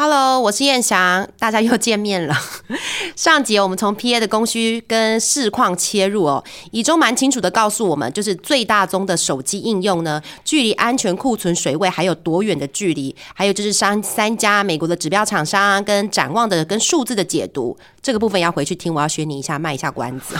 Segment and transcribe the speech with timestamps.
[0.00, 2.32] Hello，我是燕翔，大家又见面了。
[3.16, 13.12] 上集我们从 PA 的供需跟市况切入哦，以中蛮清楚的告诉我们，就是最大宗的手机应用呢，距离安全库存水位还有多远的距离？
[13.34, 20.36] 还有就是三三家美国的指标厂商跟展望的跟数字的解读，这个部分要回去听，我要学你一下，卖一下关子，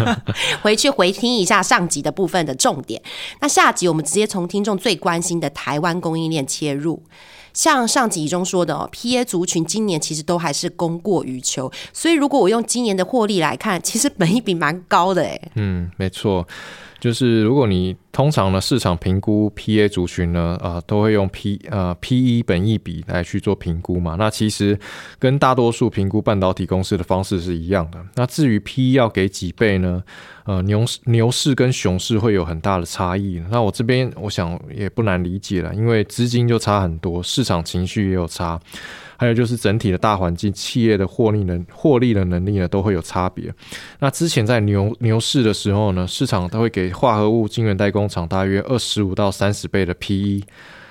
[0.64, 3.02] 回去回听一下上集的部分的重点。
[3.40, 7.02] 那下集我们直接从听众最关心的台湾供应链切入。
[7.54, 15.40] 像上集中说的哦，P A 族群今年其实都还是供过于求，所以如果我用今年的获利来看，其实本益比蛮高的哎。
[15.54, 16.46] 嗯，没错，
[17.04, 17.94] 就是如果你。
[18.14, 24.14] 通常呢，市场评估 P A 族群呢，啊，都会用 P 呃 P E 本益比来去做评估嘛。
[24.16, 24.78] 那其实
[25.18, 27.98] 跟大多数评估半导体公司的方式是一样的。
[28.14, 30.00] 那至于 P E 要给几倍呢？
[30.44, 33.42] 呃，牛市牛市跟熊市会有很大的差异。
[33.50, 38.60] 那我这边我想也不难理解了，因为资金就差很多，市场情绪也有差。
[39.16, 43.52] 还有就是整体的大环境，企业的获利能获利的能力呢，都会有差别。
[44.00, 50.42] 那之前在牛牛市的时候呢，市场都会给化合物晶圆代工厂大约二十五到三十倍的 PE，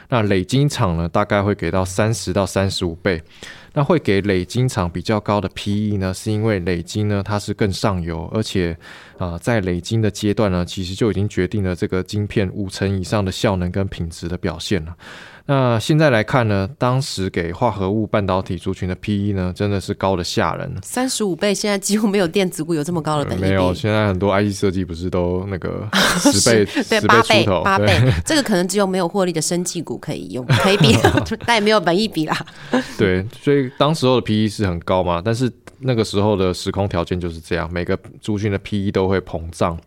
[0.09, 3.21] 那累晶厂呢，大概会给到三十到三十五倍。
[3.75, 8.77] 那会给累晶厂比较高的 PE 呢，是因为累晶呢它是更上游，而且
[9.17, 14.95] 啊在累晶的阶段呢，其实就已经决定了这个晶片五成以上的效能跟品质的表现了。
[15.45, 20.73] 那现在来看呢，当时给化合物半导体族群的 PE 呢，真的是高的吓人。
[20.81, 23.43] 三十五倍，现在几乎没有电子股有这么高的等级。
[23.43, 25.85] 没有，现在很多 IC 设计不是都那个
[26.31, 30.95] 十倍、 对八倍、八倍， 这个可能只有没有获利的生技股可以用，可以比，
[31.45, 32.45] 但也没有本益比啦。
[32.97, 39.77] 对，所以当时候的 PE 是很高嘛，但是那个时候的时空条件就是这样，每个族群的 PE 都会膨胀。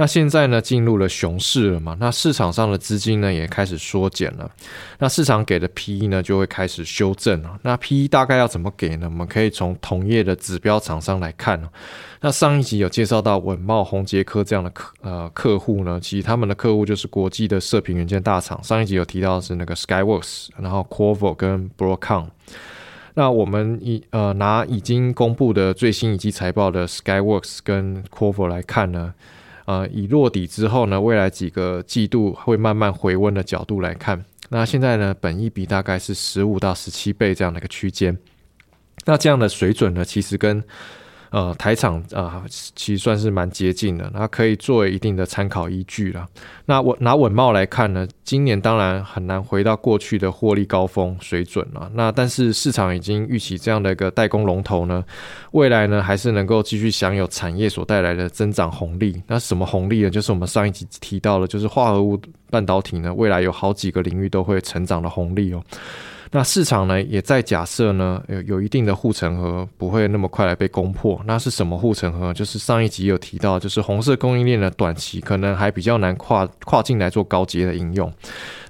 [0.00, 1.94] 那现在呢，进入了熊市了嘛？
[2.00, 4.50] 那市场上的资金呢，也开始缩减了。
[4.98, 7.60] 那市场给的 PE 呢，就会开始修正了。
[7.60, 9.06] 那 PE 大概要怎么给呢？
[9.10, 11.60] 我们可以从同业的指标厂商来看
[12.22, 18.58] 那上一集有介绍到稳茂、宏杰科这样的客呃客户呢，其实他们的客户就是国际的射频元件大厂。
[18.64, 22.28] 上一集有提到是那个 Skyworks，然后 Qorvo 跟 Broadcom。
[23.12, 29.12] 那我们已呃拿已经公布的最新一季财报的 Skyworks 跟 Qorvo 来看呢。
[29.70, 38.18] 呃，以落底之后呢，未来几个季度会慢慢回温的角度来看，那现在呢，本益比大概是十五到十七倍这样的一个区间，
[39.04, 40.64] 那这样的水准呢，其实跟。
[41.30, 46.26] 呃，台厂啊，其实算是蛮接近的，那可以作为一定的参考依据了。
[46.66, 51.88] 那我拿稳茂来看呢，今年当然很难回到过去的获利高峰水准了。
[51.94, 55.04] 那但是市场已经预期这样的一个代工龙头呢，
[55.52, 59.22] 未来呢还是能够继续享有产业所带来的增长红利。
[59.28, 60.10] 那什么红利呢？
[60.10, 62.20] 就是我们上一集提到的，就是化合物
[62.50, 65.62] 半导体呢，未来有好几个领域都会成长的红利哦。
[66.32, 71.20] 那市场呢，也在假设呢，有有一定的护城河不会那么快来被攻破。
[71.26, 72.32] 那是什么护城河？
[72.32, 78.12] 就是上一集有提到，就是红色供应链的短期可能还比较难跨跨境来做高阶的应用。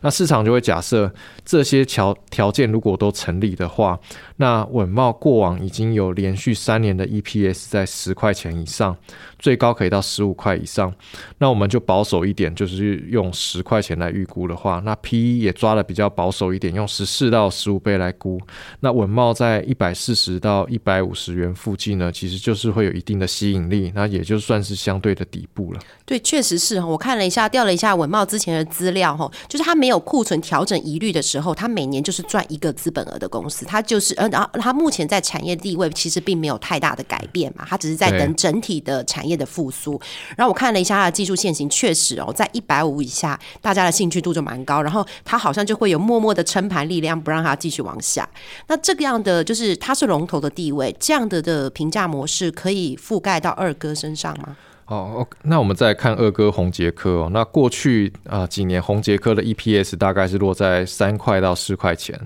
[0.02, 1.12] 那市场就会假设
[1.44, 4.00] 这些条条件如果都成立的话，
[4.36, 8.96] 那稳茂过往已经有连续三年的 EPS 在十块钱以上，
[9.38, 10.90] 最高可以到十五块以上。
[11.36, 18.40] 那我们就保守一点，就是用十块钱来预估的话，那 PE 也抓的比较保守一点，用十四到十五倍来估。
[18.80, 25.80] 那稳茂在一百四十到一百五十元附近呢，其实就是会有一定的吸引力，那也就算是相对的底部了。
[26.06, 40.00] 对，确实是我看了一下，调了一下稳茂之前的资料哈，就是它没有库存调整疑虑的时候，它每年就是赚一个资本额的公司，它就是呃，然后它目前在产业地位其实并没有太大的改变嘛，它只是在等整体的产业的复苏。
[40.36, 48.28] 然后我看了一下它的技术线型，确实哦，在一百五以下，大家的兴趣度就蛮高，然后它好像就会有默默的撑盘力量，不让它继续往下。
[48.66, 54.56] 那这个样的就是它是龙头的地位，这样的的评价模式可以覆盖到二哥身上吗？
[54.86, 57.30] 哦，那我们再看二哥红杰科哦。
[57.32, 62.20] 那过去啊几年红杰科的 EPS 大概是落在三块到四块钱。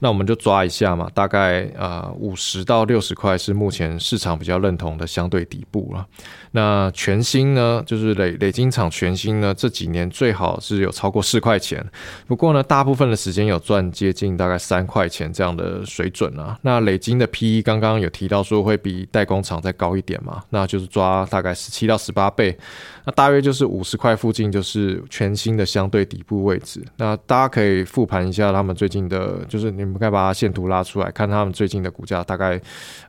[0.00, 6.06] 那我们就抓一下嘛，大概呃五十到六十块是目前市场比较认同的相对底部了。
[6.52, 11.84] 那全新呢，就是累累金厂全新呢，这几年最好是有超过四块钱。
[12.26, 16.58] 不过呢，大部分的时间有赚接近大概三块钱这样的水准啊。
[16.62, 22.56] 那累金的 PE 刚刚有提到说会比代工厂再高一点嘛，那就是抓大概十七到十八倍。
[23.08, 26.84] 那大约就是五十块附近，就是全新的相对底部位置。
[26.98, 32.60] 那大家可以复盘一下他们最近的，就是你们可以把它线图拉出来，看他们最近的股价大概，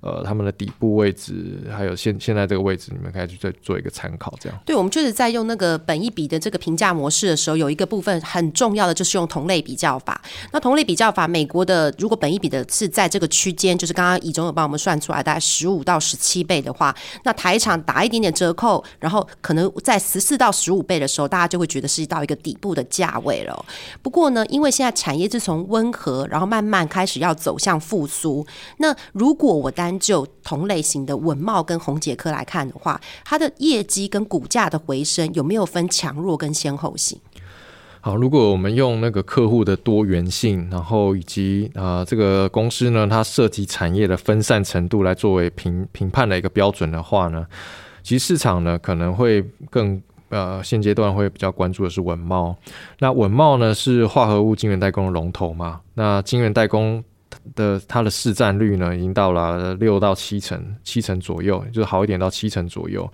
[0.01, 4.33] 呃，他们的底部位置，还有现现在这个位置，你们可以去再做一个参考。
[4.39, 10.21] 这样，对，我们就是在用那个本一比的这个评价模式的时候，有一个部分很重要的就是用同类比较法。
[10.53, 23.65] 那同类比较法，美国的如果本一比的是在这个区间，就是刚刚以中有帮我们算出来，大概十五到十七倍的话，那台场打一点点折扣，然后可能在十四到十五倍的时候，大家就会觉得是到一个底部的价位了。
[24.03, 28.45] 不过呢，因为现在产业是从温和，然后慢慢开始要走向复苏。
[28.77, 37.19] 那如果我单就同类型的文茂跟红杰科来看的话，它的业绩跟股价的回升有没有分强弱跟先后性？
[38.01, 47.45] 好，如果我们用那个客户的多元性，然后以及啊这个公司呢，它涉及产业的分散程度来作为评评判的一个标准的话呢，
[48.03, 52.55] 其实市场呢可能会更呃现阶段会比较关注的是稳茂。
[52.99, 55.81] 那稳茂呢是化合物晶圆代工的龙头嘛？
[55.93, 57.03] 那晶圆代工。
[57.55, 63.09] 的它的市占率呢，已经到了六到七成，七成左右，就是好一点到七成左右。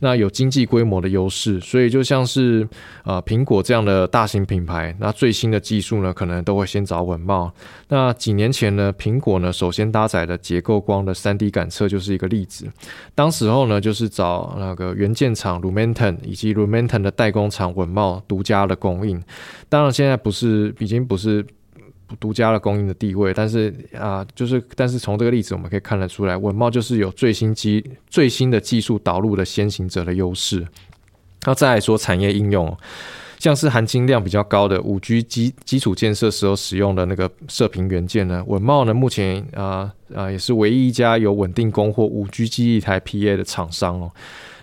[0.00, 2.68] 那有经济规模的优势，所以就像是
[3.04, 7.52] 呃苹果这样的大型品牌，那最新的技术呢，可能都会先找稳茂。
[7.88, 12.68] 那几年前呢，苹果呢首先搭载的结构光的三 D 感测就是一个例子。
[13.14, 19.22] 当时候呢，就是找那个元件厂 Lumentum 以及 Lumentum 的代工厂稳茂独家的供应。
[19.68, 21.46] 当然现在不是，已经不是。
[22.18, 30.66] 独家的供应的地位，但是啊，就是但是从这个例子我们可以看得出来，稳茂就是有最新机最新的技术导入的先行者的优势。
[31.44, 32.76] 那再来说产业应用，
[33.38, 44.12] 像是含金量比较高的五 G 基基础建设时候使用的那个射频元件呢，稳茂呢目前啊啊也是唯一一家有稳定供货五 G 基一台 PA 的厂商哦。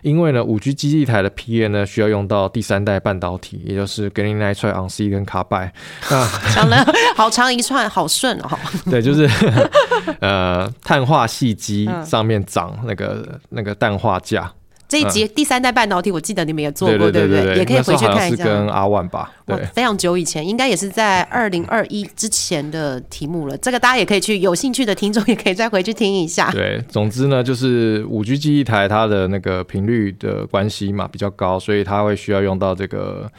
[0.01, 5.71] 因为呢，五 G 基地台的 PA 呢，需要用到第三代半导体，也就是 Gallium Nitride on C 跟卡拜。
[6.55, 6.85] 讲了
[7.15, 8.59] 好长一串，好顺哦。
[8.89, 9.29] 对，就是
[10.21, 14.49] 呃，碳化系基上面长那个那个氮化镓。
[14.89, 17.57] 这一集第三代半导体，我记得你们也做过，对不对？
[17.57, 18.43] 也可以回去看一下。
[18.43, 23.55] 跟阿万吧，对，非常久以前，应该也是在二零二一之前的题目了。
[23.59, 26.49] 这个大家也可以去，有兴趣的听众也可以再回去听一下。
[26.49, 33.31] 对， 总之呢，就是五 G 记忆台它的那个频率的关系嘛比较高，所以它会需要用到这个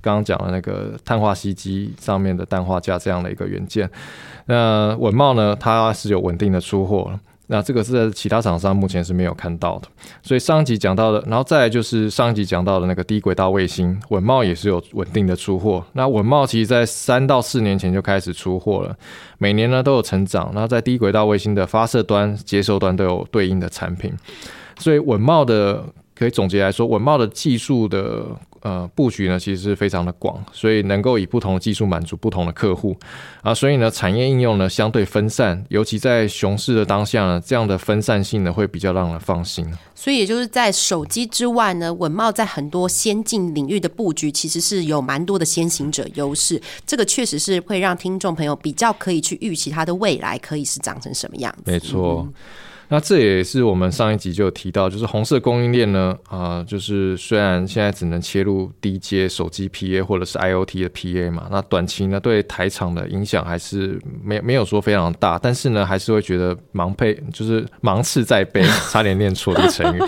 [0.00, 3.90] 刚刚讲的那个碳化锡机上面的氮化镓这样的一个元件。
[4.46, 7.20] 那稳茂呢，它是有稳定的出货了。
[7.48, 9.88] 那这个是在其他厂商目前是没有看到的，
[10.22, 15.84] 所以上一集讲到的，然后再来就是上一集讲到的那个低轨道卫星，稳茂也是有稳定的出货。
[15.92, 18.96] 那稳茂其实在三到四年前就开始出货了，
[19.38, 20.50] 每年呢都有成长。
[20.54, 24.12] 那在低轨道卫星的发射端、接收端都有对应的产品，
[24.78, 25.84] 所以稳茂的
[26.14, 28.24] 可以总结来说，稳茂的技术的。
[28.66, 32.96] 呃，布局呢其实是非常的广，所以能够以不同的技术满足不同的客户
[33.40, 39.64] 啊，所以呢，产业应用呢相对分散，尤其在熊市的当下呢，这样的分散性呢会比较让人放心。
[39.94, 51.70] 所以也就是在手机之外呢，稳茂在很多先进领域的布局其实是有蛮多的先行者优势，这个确实是会让听众朋友比较可以去预期它的未来可以是长成什么样子。
[51.70, 52.26] 没错。
[52.88, 70.00] 那这也是我们上一集就有提到，就是红色供应链呢，啊，就是虽然现在只能切入低阶手机 PA 或者是 IOT 的 PA 嘛，那短期呢对台厂的影响还是没没有说非常大，但是呢还是会觉得盲配，就是盲刺在背，差点念错这个成语。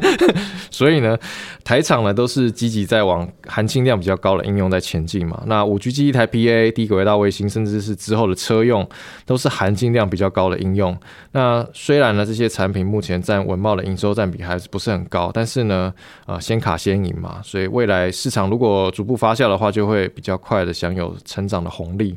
[0.70, 1.16] 所以呢，
[1.64, 5.42] 台厂呢都是积极在往含金量比较高的应用在前进嘛。
[5.46, 8.88] 那五 G 基一台 PA、低轨道卫星，甚至是之后的车用，
[9.24, 10.96] 都是含金量比较高的应用。
[11.32, 15.92] 那虽然呢，这些产品目前占文茂的营收占比还是不是很高，但是呢，
[16.26, 22.16] 呃，先卡先赢嘛，所以未来市场如果逐步发酵的话，就会比较快的享有成长的红利。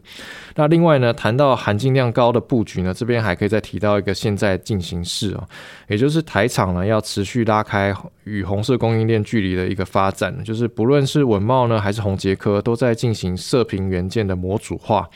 [0.56, 5.44] 那另外呢，谈到含金量高的布局呢，这边还可以再提到一个现在进行式哦，
[5.88, 15.10] 也就是台厂呢要持续拉开与红色供应链距离的一个发展，就是不论是文茂呢还是红杰科，都在进行射频元件的模组化。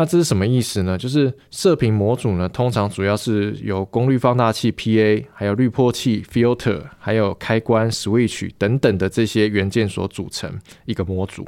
[0.00, 0.96] 那这是什么意思呢？
[0.96, 11.46] 就是射频模组呢，通常主要是由功率放大器 PA，还有滤波器 filter，还有开关 switch 等等的这些元件所组成一个模组。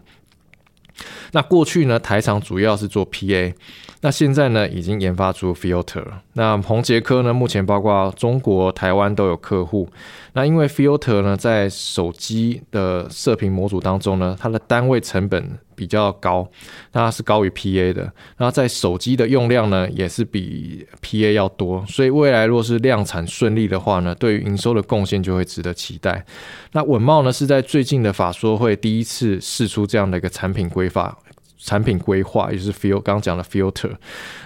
[1.32, 3.54] 那过去呢，台厂主要是做 PA，
[4.02, 6.04] 那现在呢，已经研发出 filter。
[6.34, 9.88] 那宏杰科呢，目前包括中国、台湾都有客户。
[10.34, 15.58] 那因为 filter 呢，在手机的射频模组当中呢，它的单位成本。
[15.82, 16.48] 比较高，
[16.92, 18.12] 那是高于 PA 的。
[18.38, 26.24] 那在手机的用量呢，也是比 PA 要多，所以未来若是量产顺利的话呢，对于营收的贡献就会值得期待。
[26.70, 31.18] 那稳茂呢，是在最近的法说会第一次试出这样的一个产品规划。
[31.58, 33.90] 产品规划也就是 fil 刚刚讲的 filter，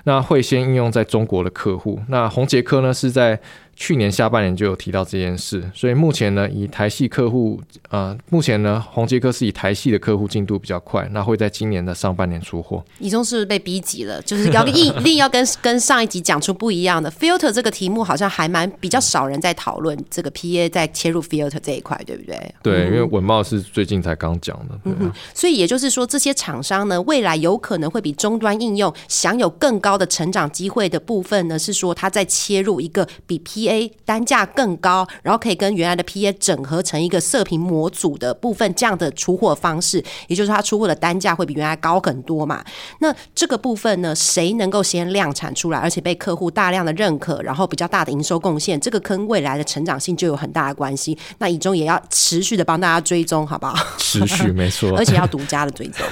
[0.04, 2.00] 那会先应用在中国的客户。
[2.08, 3.38] 那红杰科呢是在。
[3.76, 12.82] 去年下半年就有提到这件事，所以目前呢，以台系客户，呃，目前呢，宏杰科是以台系的客户进度比较快，那会在今年的上半年出货。
[12.98, 14.20] 以中是不是被逼急了？
[14.22, 22.54] 就是要一定要跟跟上一集讲出不一样的 filter 这个题目，好像还蛮比较少人在讨论这个 PA 在切入 filter 这一块，对不对？
[22.62, 42.64] 对，因为文茂是最近才刚讲的，嗯所以也就是说，这些厂商呢，未来有可能会比终端应用享有更高的成长机会的部分呢，是说它在切入一个比 P PA 单价更高，然后可以跟原来的 PA 整合成一个射频模组的部分，这样的出货方式，也就是它出货的单价会比原来高很多嘛？
[43.00, 51.16] 那这个部分呢，谁能够先量产出来，而且被客户大量的认可，然后比较大的营收贡献，这个跟未来的成长性就有很大的关系。
[51.38, 53.74] 那以中也要持续的帮大家追踪，好不好？
[53.98, 56.06] 持续没错， 而且要独家的追踪，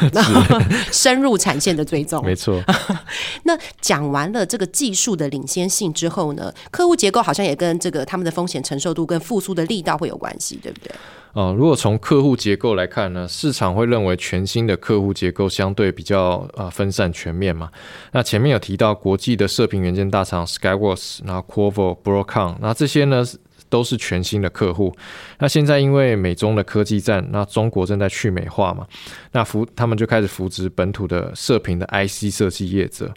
[0.90, 2.61] 深入产线的追踪，没错。
[3.44, 10.90] 那讲完了这个技术的领先性之后呢，客户结构好像也跟这个他们的风险承受度跟复苏的力道会有关系，对不对？
[11.34, 17.70] 哦，如果从客户结构来看呢，市场会认为全新的客户结构相对比较呃分散全面嘛。
[18.12, 23.24] 那前面有提到国际的射频元件大厂 Skyworks，然后 Qorvo、Broadcom，那这些呢？
[23.70, 24.94] 都是全新的客户。
[25.40, 28.86] 那现在因为美中的科技战，那中国正在去美化嘛，
[29.32, 33.12] 那扶他们就开始扶植本土的射频的 IC 设计业者。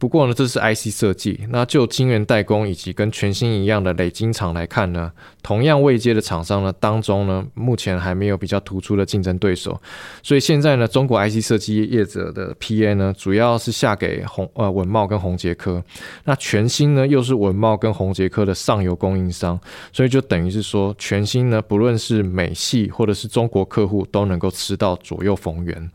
[0.00, 1.40] 不过呢，这是 IC 设计。
[1.50, 9.78] 那就晶圆代工以及跟全新一样的累晶厂来看呢，同样位阶的厂商呢当中呢，目前还没有比较突出的竞争对手。
[10.22, 15.84] 所以现在呢，中国 IC 设计业者的 PA 呢，主要是下给宏呃文茂跟宏杰科。
[16.24, 19.60] 那全新呢，又是文茂跟宏杰科的上游供应商。
[19.92, 25.90] 所以就等于是说，全新呢，不论是美系或者是中国客户，都能够吃到左右逢源。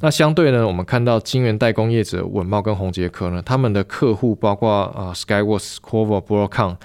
[0.00, 6.76] 那相对呢，我们看到晶圆代工业者稳茂跟宏杰科呢，他们的客户包括啊 Skyworks、Qorvo、Broadcom，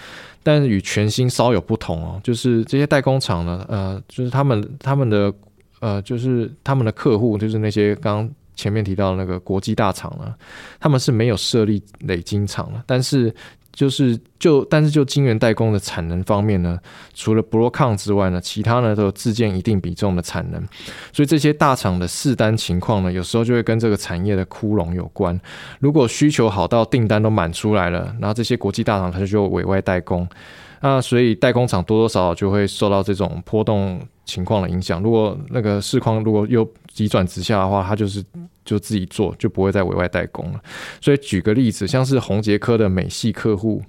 [0.42, 5.34] 但与全新稍有不同哦，就是这些代工厂呢，呃，就是他们他们的
[5.82, 10.34] 呃，就是他们的客户，就是那些刚前面提到那个国际大厂呢，
[10.80, 13.36] 他们是没有设立累金厂的，但是。
[13.74, 16.80] 就是就，但是就晶圆代工的产能方面呢，
[17.14, 20.64] 除了 Broadcom 之外呢，其他呢都有自建一定比重的产能，
[21.12, 25.38] 所以这些大厂的试单情况呢，有时候就会跟这个产业的窟窿有关。
[25.80, 30.28] 如果需求好到订单都满出来了，然后这些国际大厂它就委外代工。
[30.84, 35.02] 那所以代工厂多多少少就会受到这种波动情况的影响。
[35.02, 38.22] 如果那个市况如果又急转直下的话，它就是
[38.66, 40.60] 就自己做，就不会再委外代工了。
[41.00, 43.82] 所以举个例子，像是宏杰科的美系客户。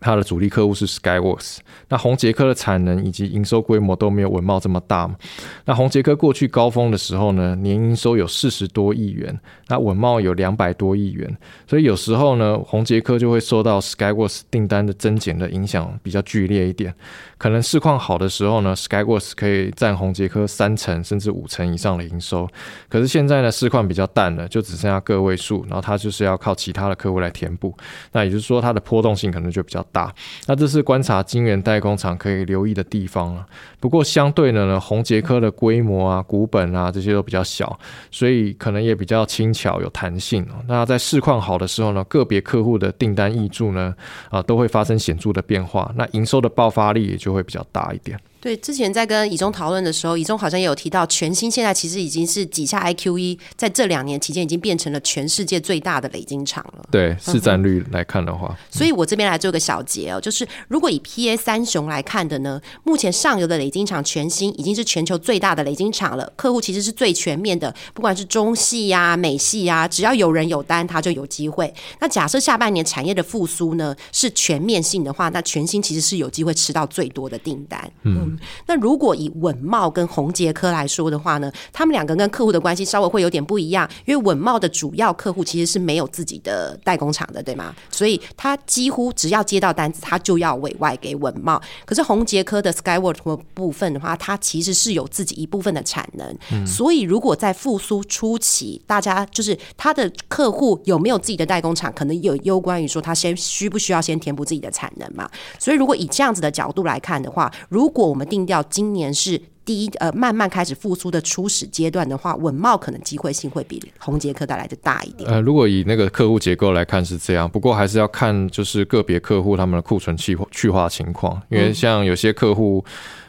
[0.00, 5.16] 它的主力客户是 Skyworks，那红杰科的产能以及营收规模都没有文茂这么大嘛。
[5.64, 16.94] 那红杰科过去高峰的时候呢，年营收有四十多亿元，那文茂有两百多亿元，所以有时候呢，红杰科就会受到 Skyworks 订单的增减的影响比较剧烈一点。
[17.38, 22.48] 可能市况好的时候呢，Skyworks 可以占红杰科三成甚至五成以上的营收。
[22.88, 27.72] 可是现在呢，市况比较淡了，就只剩下个位数，然后它就是要靠其他的客户来填补。
[28.12, 30.12] 那也就是说，它的波动性可能就比较较大。
[30.46, 33.46] 那这是观察晶圆代工厂可以留意的地方啊。
[33.78, 37.78] 不过相对的呢，红杰科的规模啊、股本啊这些都比较小，
[38.10, 40.44] 所以可能也比较轻巧有弹性。
[40.66, 43.94] 那在市况好的时候呢，个别客户的订单溢注呢，
[44.30, 45.92] 啊都会发生显著的变化。
[45.94, 47.18] 那营收的爆发力也。
[47.18, 48.18] 就会比较大一点。
[48.40, 56.84] 对，之前在跟以中讨论的时候，以中好像也有提到，全新现在其实已经是几下 IQE，，在这两年期间已经变成了全世界最大的累晶厂了。
[56.90, 71.72] 对，市占率来看的话，所以我这边来做个小结哦，就是如果以 PA 三雄来看的呢，目前上游的累晶厂全新已经是全球最大的累晶厂了，客户其实是最全面的，不管是中系呀、美系呀，只要有人有单，它就有机会。
[72.00, 77.90] 那假设下半年产业的复苏呢是全面性的话，那全新其实是有机会吃到最多的订单。
[78.02, 78.27] 嗯，
[78.66, 87.74] 那如果以稳茂跟宏杰科来说的话呢，他们两个跟客户的关系稍微会有点不一样，因为稳茂的主要客户其实是没有自己的代工厂的，对吗？
[87.90, 91.60] 所以他几乎只要接到单子，他就要委外给稳茂。
[91.84, 105.28] 可是宏杰科的 Skyworks 部分的话，它其实是有自己一部分的产能，所以如果在复苏初期，大家就是他的客户有没有自己的代工厂，可能有攸关于说他先需不需要先填补自己的产能嘛。
[105.58, 109.40] 所以如果以这样子的角度来看的话，如果我们定调今年是。
[109.68, 115.28] 第一呃慢慢开始复苏的初始阶段的话，稳茂可能机会性会比红杰科带来的大一点。
[115.30, 122.82] 呃，如果以那个客户结构来看是这样，不过还是要看就是个别客户他们的库存去去化情况，因为像有些客户。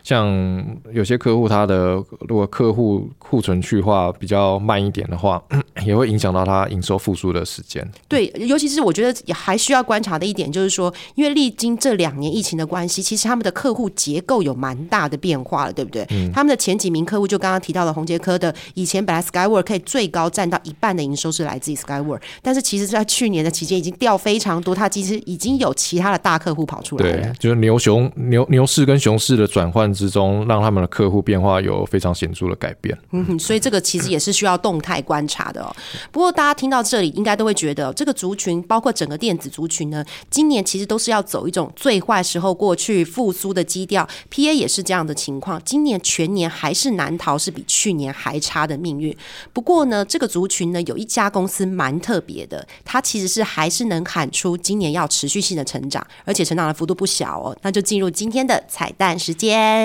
[0.04, 5.42] 像有些客户，他的如果客户库存去化比较慢一点的话，
[5.86, 7.88] 也会影响到他营收复苏的时间。
[8.08, 16.06] 对，尤其是我觉得还需要观察的一点，就是说，因为历经这两年疫情的关系，其实他们的客户结构有蛮大的变化了，对不对？
[16.34, 27.22] 他们的前几名客户，就刚刚提到的红杰科的，以前本来 skyword 可以最高占到一半的营收是来自于 skyword 但是其实在去年的期间已经掉非常多，它其实已经有其他的大客户跑出来了。
[27.24, 29.89] 对，就是牛熊牛牛市跟熊市的转换。
[29.94, 32.98] 之中，让他们的客户变化有非常显著的改变。
[33.12, 35.76] 嗯，所以这个其实也是需要动态观察的哦。
[36.12, 44.08] 不过大家听到这里，应该都会觉得这个族群，包括整个电子族群呢，今年其实都是要走一种最坏时候过去复苏的基调。
[44.30, 49.16] P A 也是这样的情况，今年全年还是难逃是比去年还差的命运。
[49.54, 57.56] 不过呢，这个族群呢，有一家公司蛮特别的，它其实是还是能喊出今年要持续性的成长，而且成长的幅度不小哦。
[57.62, 59.79] 那就进入今天的彩蛋时间。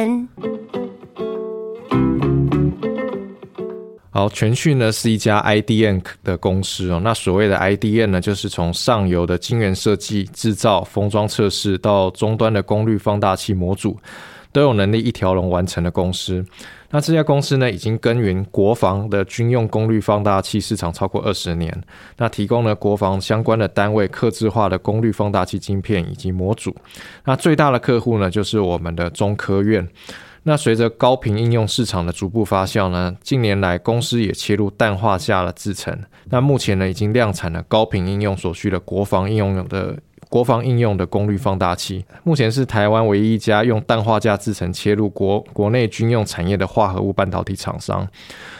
[4.11, 7.01] 好，全讯呢是一家 IDN 的公司哦。
[7.03, 13.99] 那所谓的 IDN 呢，就是从上游的晶圆设计、制造、封装、测试，到终端的功率放大器模组，
[14.55, 16.47] 都有能力一条龙完成的公司。
[16.91, 21.83] 那这家公司呢，已经耕耘国防的军用功率放大器市场超过二十年，
[22.19, 26.73] 那提供了国防相关的单位刻制化的功率放大器晶片以及模组。
[27.25, 29.87] 那最大的客户呢，就是我们的中科院。
[30.45, 35.99] 那随着高频应用市场的逐步发酵呢，近年来公司也切入氮化镓的制程。
[36.31, 39.99] 那目前呢，已经量产了高频应用所需的国防应用的。
[40.35, 48.05] 国防应用的功率放大器，目前是台湾唯一一家用氮化镓制成切入国国内军用产业的化合物半导体厂商。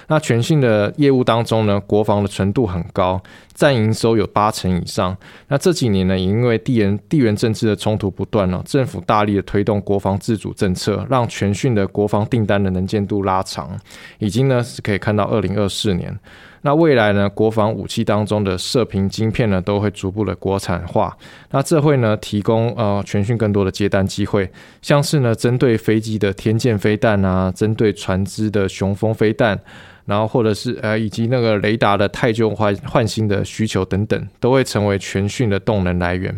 [0.07, 3.21] 那全新的业务当中呢，国防的纯度很高，
[3.55, 5.17] 占营收有八成以上。
[5.49, 13.79] 那这几年呢，也因为地缘地缘政治的冲突不断了，政府大力的推动国防自主政策，让全讯的国防订单的能见度拉长，
[14.19, 16.19] 已经呢是可以看到二零二四年。
[16.67, 17.29] 那未来呢？
[17.29, 21.15] 国防武器当中的射频晶片呢，都会逐步的国产化。
[21.51, 29.61] 那这会呢，提供呃全讯更多的接单机会，像是呢，针对飞机的天剑飞弹啊，针对船只的雄风飞弹。
[30.07, 36.37] 然后或者是呃，以及那个雷达的太旧换换新的需求等等，都会成为全讯的动能来源。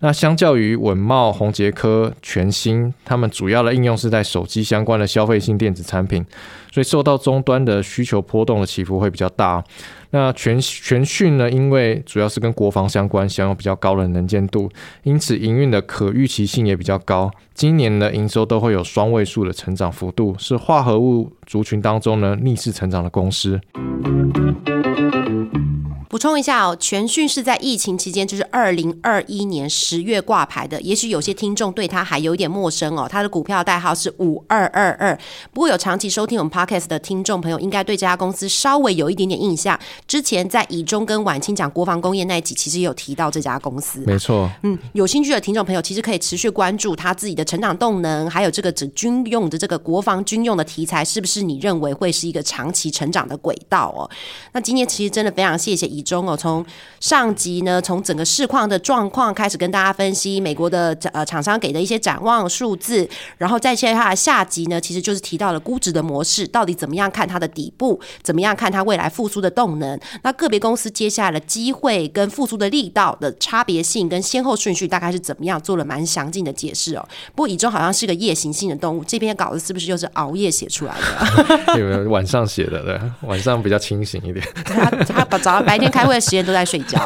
[0.00, 6.24] 那相较于稳茂、宏杰科、全新，他们主要的应用是在手机相关的消费性电子产品，
[6.72, 9.64] 所以受到终端的需求波动的起伏会比较大。
[10.14, 14.70] 那全全讯呢，因为主要是跟国防相关，享有比较高的能见度，
[15.02, 17.28] 因此营运的可预期性也比较高。
[17.52, 23.60] 今年的营收都会有双位数的成长幅度，是化合物族群当中呢逆势成长的公司。
[26.14, 30.80] 补充一下哦，全讯是在疫情期间，就是二零二一年十月挂牌的。
[30.80, 33.08] 也许有些听众对它还有点陌生哦。
[33.10, 35.18] 它的股票代号是五二二二。
[35.52, 39.76] 不过有长期收听我们 podcast 的听众朋友，应该对这家公司稍微有一点点印象。
[40.06, 43.98] 之前在以中跟晚清讲国防工业那一集，其实也有提到这家公司。
[44.06, 54.08] 没错，嗯，有兴趣的听众朋友，其实可以持续关注它自己的成长动能，还有这个指军用的这个国防军用的题材，是不是你认为会是一个长期成长的轨道哦？
[54.52, 56.03] 那今天其实真的非常谢谢以。
[56.04, 56.64] 中哦，从
[57.00, 77.08] 上集呢，从整个市况的状况开始跟大家分析美国的呃厂商给的一些展望数字，然后再接下来下集呢，其实就是提到了估值的模式，到底怎么样看它的底部，怎么样看它未来复苏的动能，那个别公司接下来的机会跟复苏的力道的差别性跟先后顺序大概是怎么样，做了蛮详尽的解释哦。
[77.34, 81.78] 不过以中好像是个夜行性的动物，这篇稿子是不是又是熬夜写出来的？
[81.80, 82.82] 有没有晚上写的？
[82.82, 84.44] 对，晚上比较清醒一点。
[84.64, 85.93] 他他把早白天。
[85.94, 86.98] 开会的时间都在睡觉，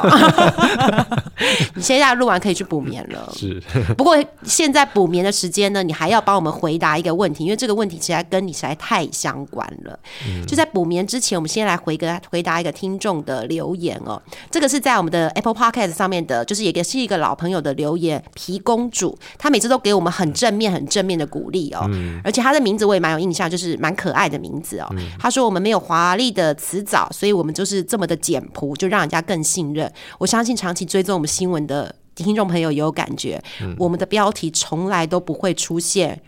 [1.75, 3.31] 你现在录完可以去补眠了。
[3.37, 3.63] 是，
[3.99, 9.99] 不过现在补眠的时间呢，你还要帮我们回答一个问题，因为这个问题其实跟你实在太相关了。
[10.47, 14.21] 就在补眠之前，我们先来回个回答一个听众的留言哦。
[14.51, 21.87] 这个是在我们的 Apple Podcast 上面的，就是也是一个老朋友的留言，皮公主，她每次都给我们很正面、很正面的鼓励哦。
[22.25, 24.89] 而且她的名字我也蛮有印象，就是蛮可爱的名字哦。
[25.19, 28.78] 她说我们没有华丽的辞藻，所以我们就是这么的简朴。
[28.79, 29.93] 就让人家更信任。
[30.19, 33.43] 我相信长期追踪我们新闻的听众朋友也有感觉，
[33.77, 36.21] 我们的标题从来都不会出现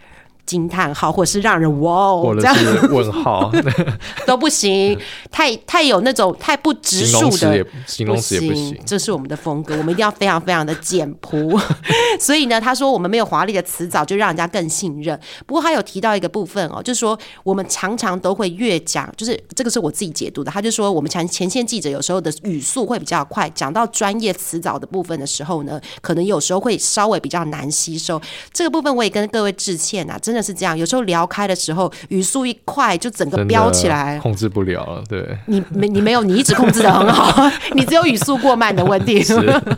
[0.50, 3.52] 惊叹号，或者是让人哇哦这样是问号，
[4.26, 4.98] 都不行，
[5.30, 8.76] 太太有那种太不直形述的形容词也不行。
[8.84, 11.56] 这是我们的风格，我们一定要非常非常的简朴。
[12.18, 15.16] 所以呢，他说我们没有华丽的词藻，就让人家更信任。
[15.46, 20.50] 不过他有提到一个部分哦，就是说我们常常都会越讲，就是这个是我自己解读的。
[20.50, 28.20] 他就说我们前前线记者有时候的语速会比较快，讲到专业词藻的部分的时候呢，可能有时候会稍微比较难吸收。
[28.52, 30.76] 这个部分我也跟各位致歉啊，真的是这样。
[30.76, 34.18] 有时候聊开的时候，语速一快，就整个飙起来。
[34.18, 35.02] 控制不了了。
[35.08, 39.22] 对，你没你没有，你一直控制的很好， 你只有语速过慢的问题。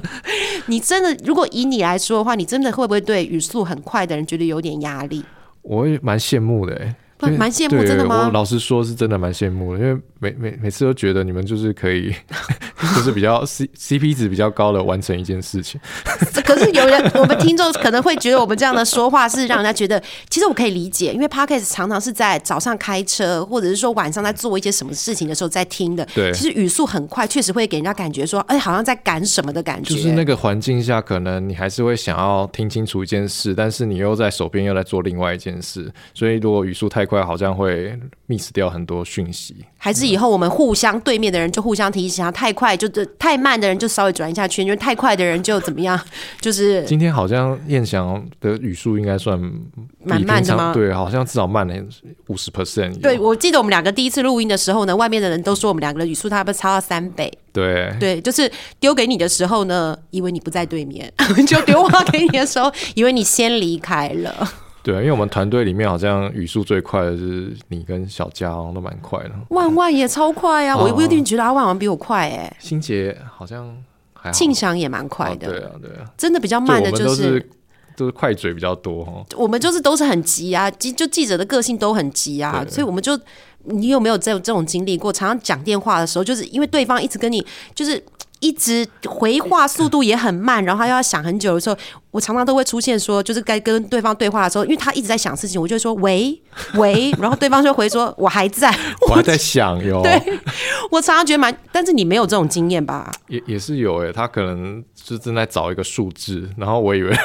[0.66, 5.24] 你真的，如果以你来说的话，你真的会不会对语速很快的人觉得有点压力？
[5.62, 6.94] 我也蛮羡慕的哎。
[7.38, 12.12] 蛮羡慕真的吗我老实说，是真的蛮羡慕的，因为每每每次都觉得你们就是可以，
[12.94, 15.80] 就是比较 C C P 值比较高的完成一件事情。
[16.44, 26.06] 可是有人，我们听众可能会觉得我们这样的说话是让人家觉得，其实我可以理解，因为 podcast 常常是在早上开车，或者是说晚上在做一些什么事情的时候在听的。
[26.14, 29.94] 对其实语速很快，确实会给人家感觉说，哎，好像在赶什么的感觉。
[29.94, 37.98] 就是那个环境下，可能你还是会想要听清楚一件事，但是你又在手边又在做另外一件事，所以如果语速太快，好像会
[38.32, 39.56] miss 掉很多讯息。
[39.76, 46.00] 还是以后我们互相对面的人就互相提醒啊，太快就太慢的人就稍微转一下圈，因为太快的人就怎么样，
[46.40, 49.36] 就是今天好像燕翔的语速应该算
[50.04, 51.74] 蛮慢的吗对，好像至少慢了
[52.28, 53.00] 五十 percent。
[53.00, 57.32] 对，我记得我们两个第一次录音的时候呢，外面的人都说我们两个的语速差不多超到三倍。
[57.52, 61.12] 对对，就是丢给你的时候呢，以为你不在对面，
[61.46, 64.52] 就丢话给你的时候，以为你先离开了。
[64.82, 69.30] 对，因为我们团队里面好像语速最快的是你跟小佳，好像都蛮快的。
[69.50, 70.76] 万万也超快啊！
[70.76, 73.76] 我哦我有点觉得阿万好像比我快哎、欣杰好像
[74.12, 77.48] 还好，庆祥也蛮快的，哦对啊，对啊，真的比较慢的就是
[77.96, 79.24] 都是快嘴比较多哈。
[79.36, 83.16] 我们就是都是很急啊，记就记者的个性都很急啊，所以我们就
[83.64, 85.12] 你有没有这种这种经历过？
[85.12, 88.02] 常常讲电话的时候，就是因为对方一直跟你就是。
[88.42, 91.76] 一直回话速度也很慢，然后他又要想很久的时候，
[92.10, 96.38] 我常常都会出现说，就是该跟对方对话的时候，因为他一直在想事情，我就会说喂
[96.74, 98.68] 喂，然后对方就回说我还在，
[99.08, 100.20] 我还在想哟， 对
[100.90, 103.10] 我常常觉得蛮，但是你没有这种经验吧？
[103.28, 107.16] 也也是有诶，他可能是正在找一个数字，然后我以为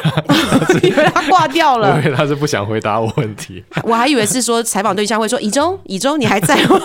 [0.84, 6.80] 以为他挂掉我了以，为他是不想回答我问题，我还以为是说采访对象会说以中以中你还在吗？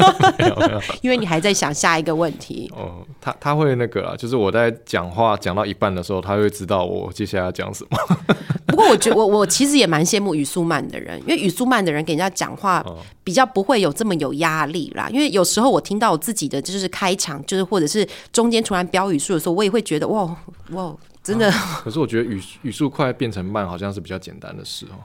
[1.02, 2.70] 因为你还在想下一个问题。
[2.74, 7.98] 哦，他他会那个啊，就是我在讲话讲到一半的时候，他会知道我接下来要讲什么。
[8.68, 12.86] 不过我觉得我我其实也蛮羡慕语速慢的人，因为语速慢的人给人家讲话
[13.24, 15.08] 比较不会有这么有压力啦。
[15.10, 20.36] 因为有时候我听到我自己的就是开场，就是或者是中间突然飙语速的时候，我也会觉得哇
[20.70, 21.50] 哇，真的、
[21.82, 25.02] 可是我觉得语语速快变成慢，好像是比较简单的事哦。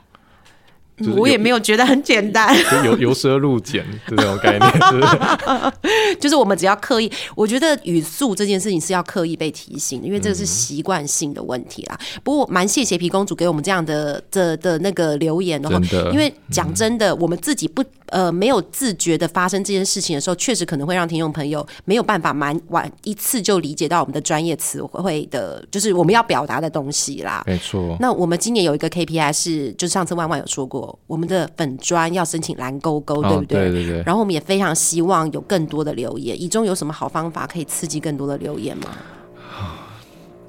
[0.97, 2.55] 就是我也没有觉得很简单。
[2.71, 11.99] 就由由奢入俭的这种概念，就 是就是我们只要刻意，我觉得语速这件事情是要刻意被提醒，因为这个是嗯习惯性的问题啦。
[12.23, 27.43] 不过蛮谢谢皮公主给我们这样的的的那个留言哦，真的因为讲真的，我们自己不呃没有自觉的发生这件事情的时候，确实可能会让听众朋友没有办法蛮晚一次就理解到我们的专业词汇的，就是我们要表达的东西啦。
[27.45, 27.95] 没错。
[27.99, 33.71] 那我们今年有一个 KPI 是，就上次万万有说过，我们的粉砖要申请蓝勾勾，对哦不对？
[33.71, 38.85] 对对对然后我们也非常希望有更多的留言，以中有什么好方法可以刺激更多的留言吗？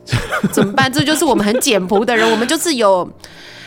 [0.53, 0.91] 怎么办？
[0.93, 3.09] 这就是我们很简朴的人，我们就是有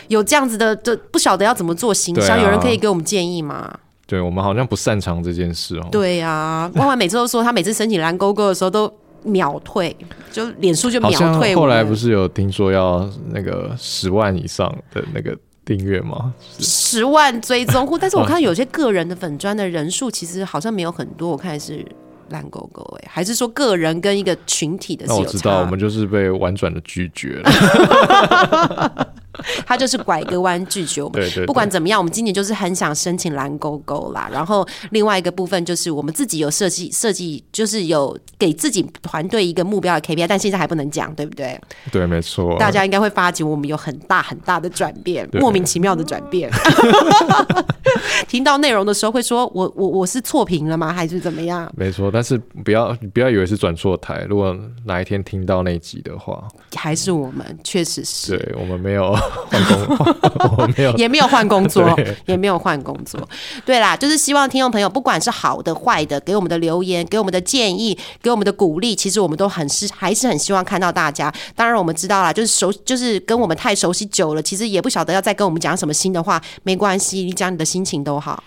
[0.08, 2.34] 有这样子的，就不晓得要怎么做行销。
[2.34, 3.72] 啊有人可以给我们建议吗？
[4.06, 5.88] 对我们好像不擅长这件事哦。
[5.90, 9.96] 对呀、万万每次都说他每次申请蓝勾勾的时候都秒退，
[10.30, 11.54] 就脸书就秒退。
[11.54, 16.34] 后来不是有听说要那个十万以上的那个订阅吗？
[16.58, 21.84] 十万追踪户，但是我看有些个人的粉砖的人数其实好像没有很多，我看是
[22.30, 25.64] 烂狗狗哎，还是说个人跟一个群体的那我知道，我？
[25.64, 29.08] 们就是被婉转的拒绝了。
[29.66, 31.20] 他就是拐个弯拒绝我们。
[31.20, 34.28] 对对对不管怎么样，我们今年就是很想申请蓝勾勾啦。
[34.32, 41.60] 然后另外一个部分就是我们自己有设计设计，就是有给自己团队一个目标的 KPI，但现在还不能讲，对不对？
[41.90, 42.56] 对，没错。
[42.58, 46.50] 大家应该会发觉我们有很大很大的转变，莫名其妙的转变。
[48.28, 50.92] 听到内容的时候会说我我我是错评了吗？
[50.92, 51.70] 还是怎么样？
[51.76, 54.24] 没错，但是不要不要以为是转错台。
[54.28, 58.36] 如果哪一天听到那集的话，还是我们确实是。
[58.36, 59.14] 对我们没有
[59.50, 63.20] 换工，我没有， 也没有换工作，也没有换工作。
[63.64, 71.32] 对啦，就是希望听众朋友，不管是好的坏的，给我们的留言，给我们的建议，给我们的鼓励，其实我们都很是还是很希望看到大家。
[71.54, 78.42] 当然我们知道啦，就是熟，就是跟我们太熟悉久了，其实也不晓得要再跟我们讲什么新的话，没关系，你讲你的心情都好。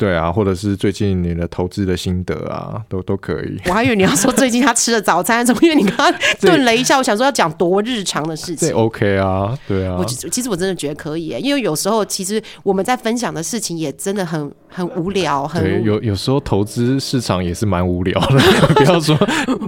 [0.00, 3.60] 对啊，或者是最近你的投资的心得啊，都都可以。
[3.66, 8.76] 我还以为你要说最近他吃的早餐 怎么，因为你刚刚顿了一下，我想说要讲多日常的事这情。
[8.76, 18.40] OK 啊，对啊我，其实我真的觉得可以耶，因为有时候其实我们在分享的事情也真的很很无聊，很对，有有时候投资市场也是蛮无聊的，
[18.74, 19.14] 不要说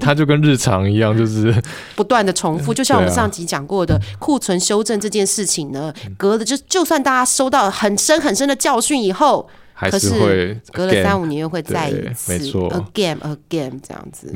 [0.01, 1.55] 它就跟日常一样，就是
[1.95, 2.73] 不断的重复。
[2.73, 9.47] 就像我们上集讲过的库存修正这件事情呢，隔了就就算大家收到很深很深的教训以后，
[9.83, 14.33] 还可是隔了三五年又会再一次没错，again again 这样子。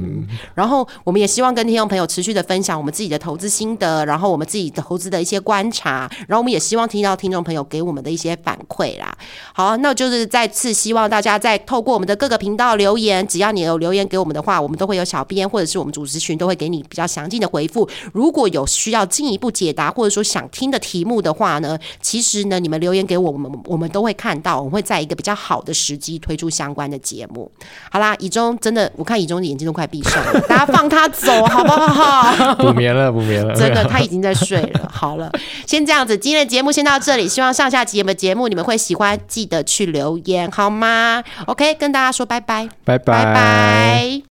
[0.54, 9.16] 然后我们也希望跟听众朋友持续的分享我们自己的投资心得，然后我们自己投资的一些观察，然后我们也希望听到听众朋友给我们的一些反馈啦。
[9.54, 17.88] 好，那就是再次希望大家在透过我们的各个频道留言，只要你有留言给我们的话，我们都会有小编或者是我们主持群都会给你比较详尽的回复。
[18.12, 27.48] 如果有需要进一步解答或者说想听的题目的话呢，其实呢你们留言给我们，我们都会看到，我们会在一个比较好的时机推出相关的节目。
[27.92, 32.54] 好啦，以中真的，我看以中的眼睛都快闭上了， 大家放他走好不好？
[32.56, 34.88] 补眠了，补眠了，真的，他已经在睡了。
[34.90, 35.30] 好了，
[35.66, 44.25] 先这样子，今天的节目先到这里，希望上下集的节目你们会喜欢，记得去留言好吗？OK，跟大家说拜拜，拜拜拜